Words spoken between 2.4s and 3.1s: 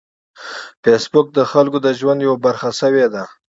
برخه شوې